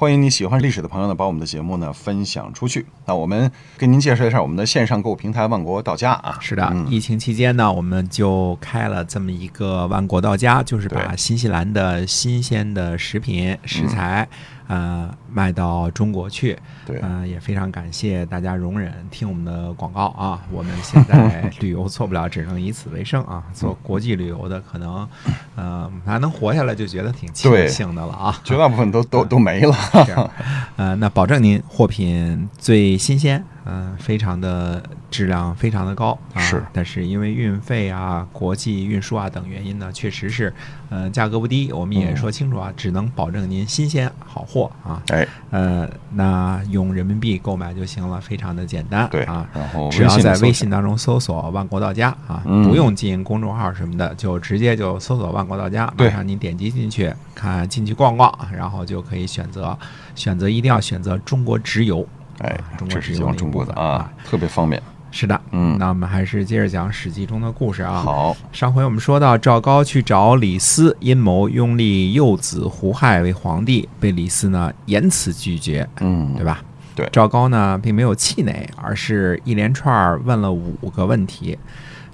[0.00, 2.86] 欢迎你喜欢历史的朋友呢，把我们的节目呢分享出去。
[3.04, 6.38] 那我们跟您介绍一下我们的线上购物平台万国到家啊。
[6.40, 14.28] 是的，疫情期间呢，我们就开了这么一个万国到家，就是把新西兰的新鲜的食品食材。
[14.68, 20.42] 呃，卖到中国去，对，呃，也非常感谢大家容忍听我们的广告啊。
[20.52, 23.42] 我们现在 旅游做不了，只能以此为生啊。
[23.54, 25.08] 做国际旅游的，可能，
[25.56, 28.38] 呃，还能活下来就觉得挺庆幸的了啊。
[28.44, 29.74] 绝大部分都都都没了。
[30.76, 33.44] 呃，那保证您货品最新鲜。
[33.70, 40.52] 嗯，非常的质量非常的高啊，是，但是因为运费啊、国际运输啊等原因呢，确实是，
[40.88, 41.70] 呃，价格不低。
[41.72, 45.02] 我们也说清楚啊，只能保证您新鲜好货啊。
[45.08, 49.06] 哎，呃，那用人民币购买就行了，非常的简单。
[49.10, 59.76] 对啊，然后只要在微信当中搜索“万国到家”啊，不用进公众号什么的，就直接就搜索“万国到家”，马上您点击进去看，进去逛逛，然后就可以选择
[60.14, 62.06] 选择，一定要选择中国直邮。
[62.38, 62.58] 哎，
[62.88, 64.80] 这是讲中国的啊，特别方便。
[65.10, 67.94] 是的，嗯，那我们还是接着讲《史记》中的故事啊。
[67.94, 76.62] 好，上回我们说到赵高去找李斯，阴谋拥立幼子胡亥为皇帝，被李斯呢严词拒绝，嗯，对吧？
[76.94, 81.58] 对，赵高呢并没有气馁，而是一连串问了五个问题。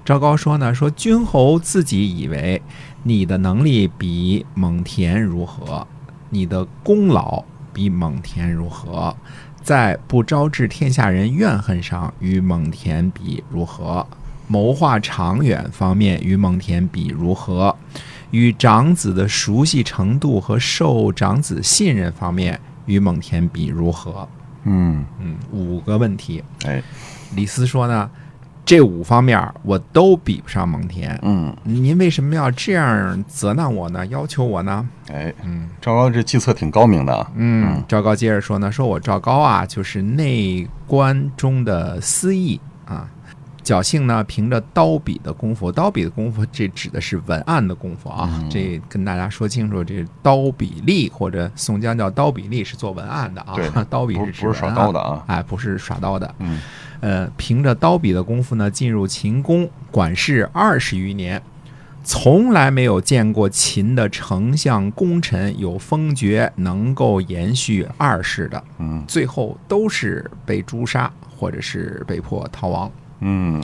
[0.05, 2.61] 赵高说呢，说君侯自己以为
[3.03, 5.85] 你的能力比蒙恬如何？
[6.29, 7.43] 你的功劳
[7.75, 9.13] 比蒙恬如何？
[9.61, 14.07] 在不招致天下人怨恨上，与蒙恬比如何？
[14.47, 17.75] 谋划长远方面，与蒙恬比如何？
[18.31, 24.27] 与长子的熟悉程度和受长子信任方面，与蒙恬比如何？
[24.63, 26.43] 嗯嗯，五个问题。
[26.65, 26.81] 哎，
[27.35, 28.09] 李斯说呢？
[28.65, 31.15] 这五方面我都比不上蒙恬。
[31.21, 34.03] 嗯，您为什么要这样责难我呢？
[34.07, 34.89] 要求我呢？
[35.11, 37.27] 哎，嗯，赵高这计策挺高明的。
[37.35, 43.07] 嗯，赵高接着说呢，说我赵高啊，就是内官中的司役啊，
[43.65, 48.41] 侥幸呢，凭着刀笔的功夫，刀笔的功夫，这指的是文案的功夫啊。
[48.47, 53.55] 这跟大家说清楚，这刀笔吏或者宋江叫刀笔吏是做文案的啊。
[53.89, 55.23] 刀笔是不是耍刀的啊？
[55.25, 56.35] 哎，不是耍刀的。
[56.37, 56.61] 嗯。
[57.01, 61.41] 呃，凭着刀笔的功夫呢，进入秦宫管事二十余年，
[62.03, 68.63] 从来没有见过秦的丞相功臣有封爵能够延续二世的。
[68.77, 72.91] 嗯，最后都是被诛杀，或者是被迫逃亡。
[73.27, 73.59] 嗯，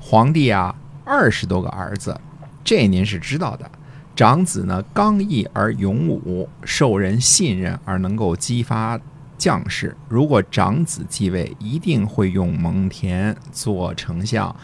[0.00, 0.72] 皇帝啊，
[1.04, 2.16] 二十多个儿子，
[2.62, 3.68] 这您是知道的。
[4.14, 8.98] 长子呢，刚毅而勇武，受人信任而能够激发。
[9.36, 14.54] 将士，如果长子继位，一定会用蒙恬做丞相。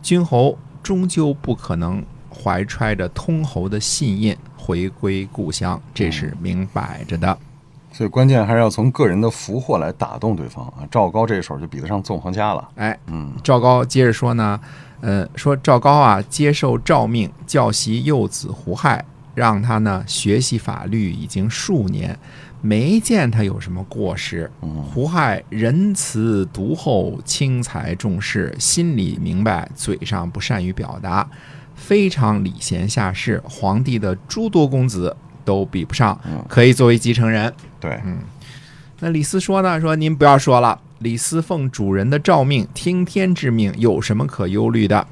[0.00, 7.36] 君侯终究不可能怀揣着通侯的信印回归故乡，这是明摆着的。
[7.98, 10.86] 所以关键还是要从个人的福祸来打动对方啊！
[10.88, 12.68] 赵高这手就比得上纵横家了。
[12.76, 14.60] 哎，嗯，赵高接着说呢，
[15.00, 19.04] 呃，说赵高啊，接受诏命教习幼子胡亥，
[19.34, 22.16] 让他呢学习法律已经数年。
[22.60, 24.48] 没见他有什么过失。
[24.94, 31.28] 胡亥仁慈独厚，轻财重士，心里明白，嘴上不善于表达，
[31.74, 35.16] 非常礼贤下士，皇帝的诸多公子
[35.48, 37.50] 都比不上，可以作为继承人。
[37.80, 38.18] 对，嗯。
[39.00, 39.80] 那李斯说呢？
[39.80, 45.06] 说您不要说了，李斯奉主人的诏命，听天之命，有什么可忧虑的？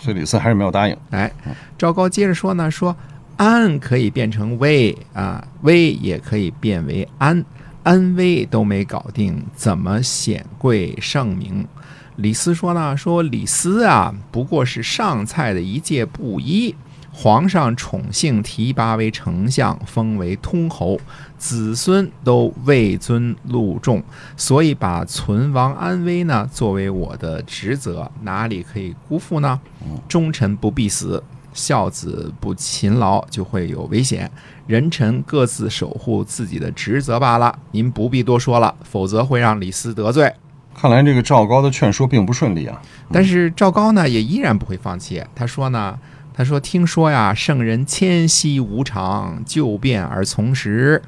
[0.00, 0.96] 所以李斯还是没有答应。
[1.10, 1.30] 哎，
[1.78, 2.96] 赵高接着说呢，说。
[3.38, 7.44] 安可以变成危啊，危也可以变为安，
[7.82, 11.68] 安危都没搞定，怎么显贵盛名？
[12.16, 16.74] 李斯说呢，说李斯啊，不过是上蔡的一介布衣，
[17.18, 21.00] 皇上宠幸提拔为丞相，封为通侯，
[21.38, 24.02] 子孙都位尊禄重，
[24.36, 29.58] 所以把存亡安危呢作为我的职责，哪里可以辜负呢？
[30.06, 31.22] 忠臣不必死。
[31.54, 34.30] 孝子不勤劳就会有危险，
[34.66, 37.58] 人臣各自守护自己的职责罢了。
[37.70, 40.30] 您不必多说了，否则会让李斯得罪。
[40.74, 42.78] 看来这个赵高的劝说并不顺利啊。
[43.10, 45.24] 但是赵高呢，也依然不会放弃。
[45.34, 45.98] 他说呢，
[46.36, 51.02] 他说听说呀，圣人谦息无常，就变而从时，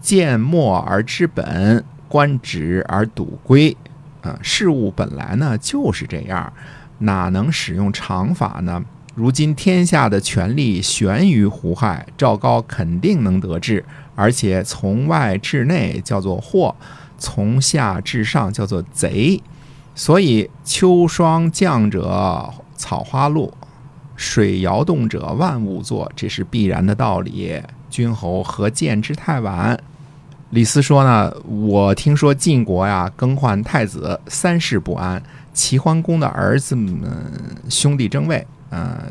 [0.00, 3.76] 见末而知本，观止而笃规。
[4.22, 6.52] 啊，事物本来呢就是这样，
[6.98, 8.84] 哪能使用常法呢？
[9.14, 13.84] 如今天下的权力悬于胡亥，赵高肯定能得志，
[14.16, 16.74] 而且从外至内叫做祸，
[17.16, 19.40] 从下至上叫做贼。
[19.94, 23.56] 所以秋霜降者草花落，
[24.16, 27.60] 水摇动者万物作，这是必然的道理。
[27.90, 29.78] 君侯何见之太晚？
[30.50, 35.20] 李斯说呢，我听说晋国呀更换太子，三世不安。
[35.52, 36.92] 齐桓公的儿子们
[37.68, 39.04] 兄弟争位，呃，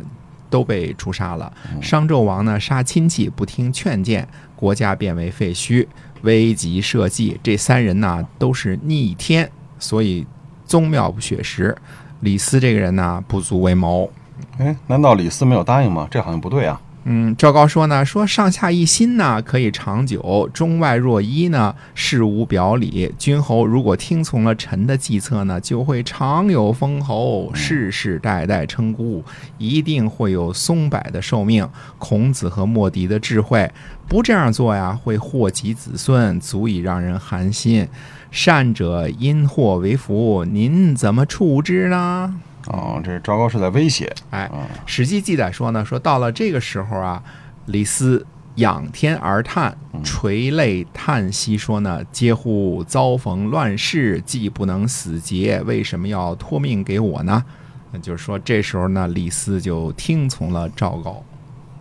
[0.50, 1.52] 都被诛杀了。
[1.82, 5.88] 商纣王呢杀亲戚，不听劝谏，国家变为废墟，
[6.22, 7.40] 危急社稷。
[7.42, 10.26] 这三人呢都是逆天，所以
[10.66, 11.76] 宗庙不血食。
[12.22, 14.10] 李斯这个人呢不足为谋。
[14.58, 16.08] 哎，难道李斯没有答应吗？
[16.12, 16.80] 这好像不对啊。
[17.06, 23.14] 嗯，赵高说呢，说上下一心呢可以长久，中外若一呢事无表里。
[23.18, 29.22] 君侯如果听从了臣的计策呢，就会常有封侯，世世代代称孤，
[29.58, 31.68] 一定会有松柏的寿命。
[31.98, 33.70] 孔子和莫迪的智慧，
[34.08, 37.86] 不这样做呀，会祸及子孙，足以让人寒心。
[38.32, 42.34] 善者因祸为福，您怎么处之呢？
[42.68, 44.14] 哦，这赵高是在威胁。
[44.30, 44.50] 哎，
[44.86, 47.22] 《史记》记载说呢，说到了这个时候啊，
[47.66, 48.26] 李斯
[48.56, 52.84] 仰天而叹，垂泪叹息，说呢：“嗟乎！
[52.84, 57.44] 遭逢乱世，既不能死节，为什么要托命给我呢？”
[57.92, 61.24] 那就是说，这时候呢，李斯就听从了赵高。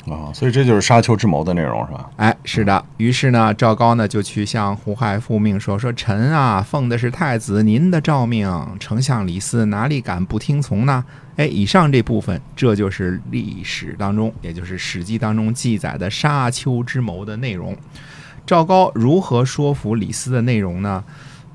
[0.08, 2.10] 啊，所以这就是沙丘之谋的内容，是吧？
[2.16, 2.84] 哎，是的。
[2.96, 8.50] 于是呢，赵高呢就去向胡亥复命，说：“说臣啊，奉的是太子您的诏命，
[8.80, 11.04] 丞相李斯哪里敢不听从呢？”
[11.36, 17.76] 哎，以上这部分，这就是历史当中，也就是《史记》当中记载的沙丘之谋的内容。
[18.44, 21.02] 赵高如何说服李斯的内容呢？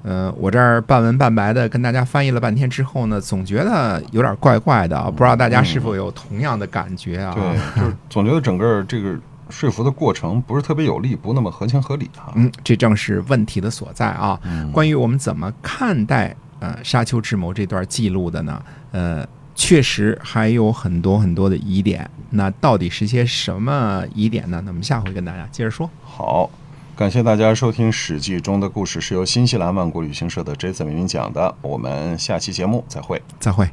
[0.08, 7.36] 呃，我这儿半文半白的跟大家翻译了半天之后呢，总觉得有点怪怪的，不知道大家是否有同样的感觉啊？
[7.36, 7.44] 对，
[7.76, 9.20] 就是总觉得整个这个
[9.50, 12.32] 说服的过程不是特别有力，不那么合情合理啊。
[12.36, 14.40] 嗯，这正是问题的所在啊。
[14.72, 18.62] 关于我们怎么看待呃沙丘智谋这段记录的呢？
[18.94, 22.10] 呃，确实还有很多很多的疑点。
[22.30, 24.62] 那到底是些什么疑点呢？
[24.64, 25.90] 那我们下回跟大家接着说。
[26.02, 26.50] 好。
[26.98, 31.54] 感谢大家收听《史记》中的故事，是由新西兰万国旅行社的 Jason 为您讲的。
[31.62, 33.70] 我们下期节目再会，再会。